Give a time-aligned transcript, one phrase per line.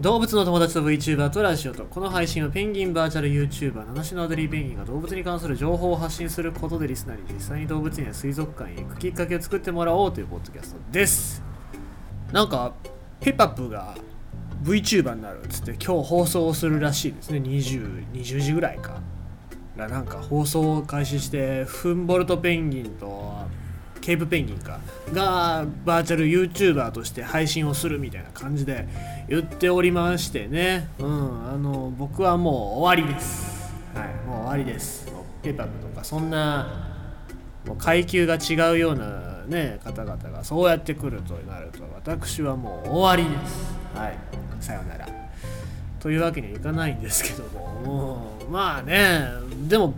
[0.00, 1.84] 動物の友達と VTuber とラジオと。
[1.84, 11.42] この配信はペンギンバーチャル YouTuber 七種のアデリーペンギンが動物に関する情報を発信することでリスナーに実際に動物園や水族館へ行くきっかけを作ってもらおうというポッドキャストです。
[12.30, 12.74] なんか
[13.18, 13.96] ペパップが
[14.62, 17.38] VTuber になるっつって今日放送するらしいですね。
[17.38, 19.00] 20, 20時ぐらいか
[19.76, 19.88] ら。
[19.88, 23.34] なんか放送を開始してフンボルトペンギンと
[24.08, 24.80] ケープペンギンか
[25.12, 28.88] がバーチャル YouTuber として配信をするみたいな感じで
[29.28, 33.70] 言っておりましてね、うん、あの僕はもう終わりです。
[33.94, 35.12] はい、もう終わりです。
[35.42, 36.86] ペパブとかそんな
[37.66, 43.74] もう階級が違うような、ね、方々がそうやってくるとなると私はもう終わりです。
[43.94, 44.16] はい、
[44.58, 45.06] さよなら。
[46.00, 47.42] というわけにはいかないんですけど
[47.84, 49.20] も、まあね、
[49.68, 49.92] でも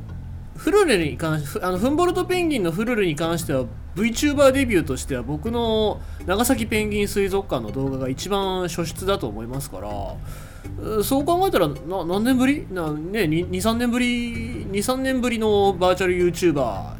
[0.56, 3.66] フルルに関しあのフンボルトペンギンのフルルに関しては
[3.96, 12.66] VTuber デビューとしては僕の長崎ペンギン水族館の動画が一番初出だと思いますからそう考えたらな何年ぶり？
[12.70, 16.96] な、ね、23年ぶり？23年ぶりのバーチャル YouTuber っ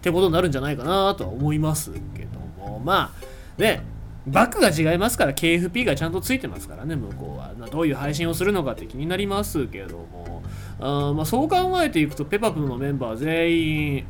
[0.00, 2.80] てことになるんじゃないかなとは思いますけども。
[2.80, 3.82] まあね
[4.24, 7.52] バックが違いますから KFP がちゃんとついてますからね向こうは。
[7.70, 10.42] どういう配信をするのかって気になりますけども。
[10.78, 14.04] あ、まあ、そう考えていくとペパプのメンバー全員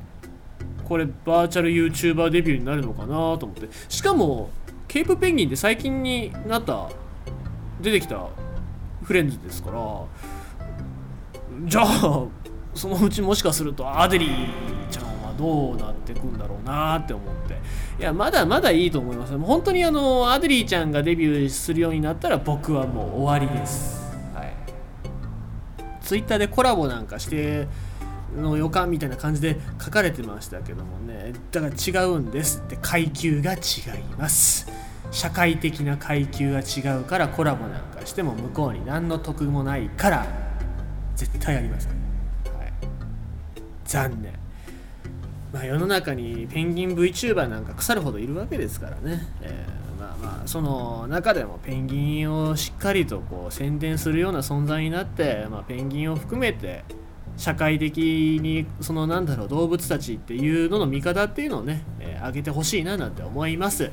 [0.93, 3.67] これバーチャル YouTuber デビューになるのかなと思って。
[3.89, 4.51] しかも
[4.87, 6.91] ケープペンギンって最近になった
[7.81, 8.27] 出てきた
[9.03, 10.05] フレンズですから。
[11.65, 12.27] じゃあ
[12.75, 14.49] そのうちもしかするとアデリー
[14.91, 17.57] ちゃんはどうなってくんだろうなって思って。
[17.99, 19.39] いやまだまだいいと思います。
[19.39, 24.13] 本当にあのアデリーちゃんがデビューするようになったら僕はもう終わりです。
[24.35, 24.53] はい。
[26.03, 27.67] ツイッターでコラボなんかして
[28.37, 31.33] の予感みたいな感じで書かれてましたけどもね。
[31.51, 32.79] だから違うんですって。
[32.81, 33.61] 階級が違い
[34.19, 34.67] ます。
[35.13, 40.27] 社会的な階級が違うからコラボなんかしても向こうに何の得もないから
[41.15, 41.97] 絶対ありません、は
[42.65, 42.73] い、
[43.85, 44.33] 残念。
[45.53, 56.85] まあ世の中にペンギン VTuber なんか腐るほどいるわけですからね、えー、まあまあその中でもペンギンをしっかりとこう宣伝するような存在になって、まあ、ペンギンを含めて
[57.37, 63.91] 社会的にそのなんだろう動物たちっていうのの見方っていうのをね、えー、上げてほしいななんて思います。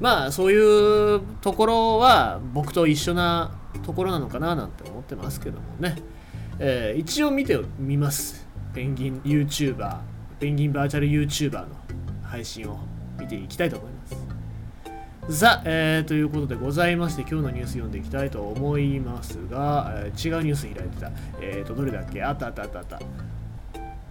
[0.00, 3.52] まあそういうところは僕と一緒な
[3.84, 5.96] ところなのかななんて思ってますけどもね、
[6.58, 8.46] えー、一応見てみます。
[8.74, 9.98] ペンギン YouTuber
[10.38, 11.76] ペンギンバーチャル YouTuber の
[12.22, 12.78] 配信を
[13.18, 14.29] 見ていきたいと思います。
[15.30, 21.12] さあ、えー、ということでございまして、今日のニュース読んでいきたいと思いますが、えー、違うニュース開いてた。
[21.40, 22.20] えっ、ー、と、どれだっけ？
[22.24, 23.00] あったあったあったあった。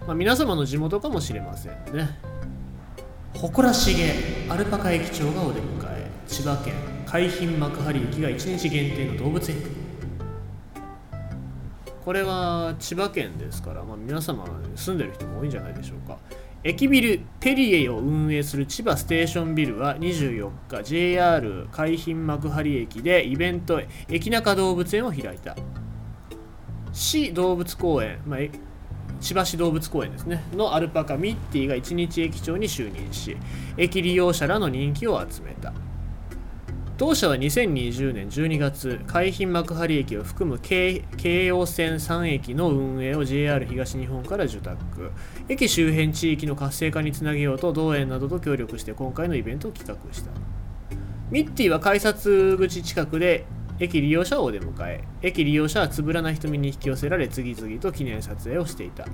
[0.06, 2.18] まあ、皆様の地元かもしれませんね。
[3.34, 4.14] 誇らしげ、
[4.48, 6.72] アルパカ駅長がお出迎え、千葉県
[7.04, 9.58] 海浜幕張駅が1日限定の動物園
[12.04, 14.44] これは千葉県ですから、まあ、皆様
[14.74, 16.18] 住んでる人も多いんじゃないでしょうか。
[16.62, 25.56] 駅ビルテリエを運営する千葉ステーションビルは24日 JR 海浜幕張駅でイベント駅中動物園を開いた。
[26.92, 28.40] 市動物公園、まあ、
[29.20, 30.42] 千葉市動物公園ですね。
[30.54, 33.36] のアルパカミッティが1日駅長に就任し
[33.76, 35.72] 駅利用者らの人気を集めた。
[37.00, 45.10] 同社は2020年12月海浜幕張駅を含む京葉線3駅の運営を JR 東日本から受託。
[45.48, 50.30] 駅周辺地域の活性化につなげようと同園などと協力して今回のイベントを企画した。
[51.30, 53.46] ミッティは改札口近くで
[53.78, 55.02] 駅利用者をお出迎え。
[55.22, 59.06] 駅利用者はつぶらな瞳に引き寄せられ次々と記念撮影をしていた。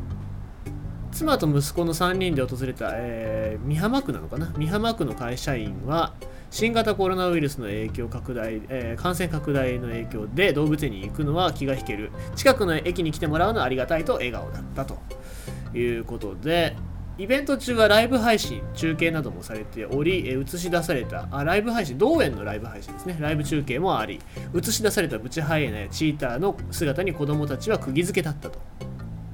[1.12, 4.52] 妻と息子の3人で訪れた、えー、美浜区なのかな？
[4.58, 6.14] 美浜区の会社員は
[6.50, 14.98] 新型コロナウイルスの影響拡大、えー、感染拡大の影響で動物園に行くのは気が引ける近くの駅に来てもらうのはありがたいと笑顔だったと
[15.76, 16.76] いうことで
[17.18, 24.20] イベント中はライブ配信、中継などもされており、え映し出されたあ、ライブ配信、同園のライブ配信ですね、ライブ中継もあり、
[24.54, 28.58] 映し出されたブチハイエナやチーターの姿に子供たちは釘付けだったと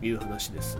[0.00, 0.78] いう話です。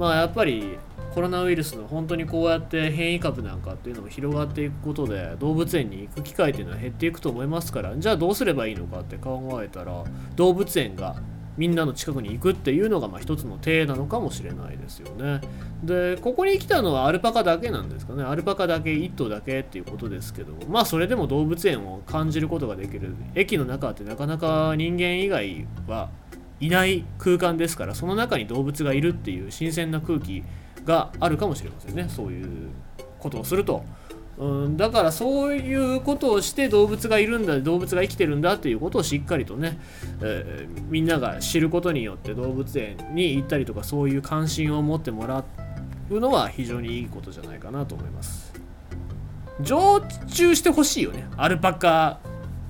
[0.00, 0.78] まあやっぱり
[1.14, 10.04] コロナウイルスの本当にこうやって変異株なんかっていうのも広がっていくことで動物園に行く機会っていうのは減っていくと思いますからじゃあどうすればいいのかって考えたら
[10.36, 11.16] 動物園が
[11.58, 15.42] みんなの近くに行くっていうのがまあ一つの手なのかもしれないですよね。
[15.84, 26.08] でここに来たのはアルパカだけなんですかねアルパカだけ1頭だけっていうことですけどまあそれでも動物園を感じることができる駅の中ってなかなか人間以外は
[26.60, 30.42] いない空間ですからその中に動物がいるっていう新鮮な空気
[30.84, 32.06] があるかもしれませんね。
[32.08, 32.68] そういう
[33.18, 33.84] ことをすると。
[34.38, 39.78] うん、だからそういうことをして動物がいるんだ動物が生きてるんだっていうことをしっかりとね、
[40.22, 45.44] えー、みんなが知ることによって動物園に行ったりとかそういう関心を持ってもら
[46.08, 48.50] うのは非常にいいことじゃないかなと思います。
[49.60, 51.26] 常駐してほしいよね。
[51.36, 52.18] アルパカ。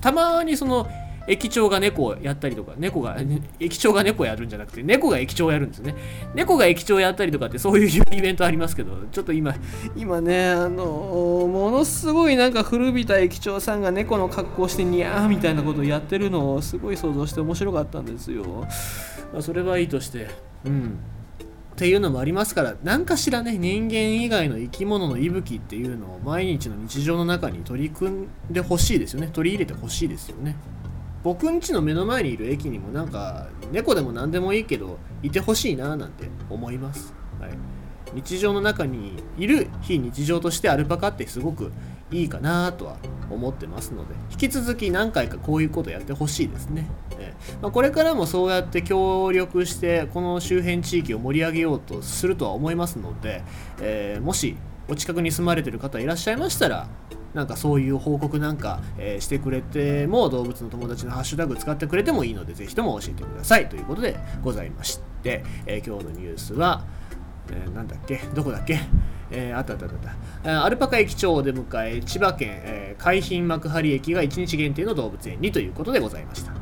[0.00, 0.88] たまにその
[1.30, 3.16] 駅長が猫をやったりとか、猫が、
[3.60, 5.94] 駅長が猫やるんじゃなくて、猫が駅長をやるんですね。
[6.34, 9.54] 猫が駅長やったりとかってそういうイベントありますけど、ちょっと今、
[9.96, 10.84] 今ね、あの
[11.50, 18.66] ものすごいなんか古びた駅長さんが猫の格好してニャーみたいなことをやってるのをすごい想像して面白かったんですよ。
[19.32, 20.28] まあ、それはいいとして、
[20.64, 20.98] うん。
[21.80, 30.56] っていうのもありますから何かしらね人間以外の生き物の息吹っていうのを毎日の日常の中に取り組んでほしいですよね取り入れてほしいですよね
[31.22, 37.50] 僕ん家の目の前にいる駅にもなんか猫でも何でもいいけどいてほしいななんて思います、はい、
[38.14, 41.72] 日常の中にいる非日常としてアルパカってすごく
[42.10, 42.96] いいかなとは
[43.30, 46.88] 思ってますので引き続き何回かこういうことやってほしいですね、
[47.18, 53.42] えー、まあ、これからもそうやって協力してこの周辺地域を盛り上げようとするとは思いますので、
[53.80, 54.56] えー、もし
[54.88, 56.88] お近くに住まれてる方いらっしゃいましたら
[57.34, 63.68] なんかそういう報告なんか、えー、してくれても動物の友達のハッシュタグ使ってくれてもいいのでぜひとも教えてください。
[63.68, 66.84] ということでございまして、えー、今日のニュースは、
[67.50, 68.16] えー、なんだっけ？
[68.34, 68.80] どこだっけ？
[69.30, 69.92] えー、あったあったあっ
[70.42, 70.64] た。
[70.64, 76.59] アルパカ駅長で迎え千葉県、え、海浜幕張駅が1日限定の動物園にということでございました。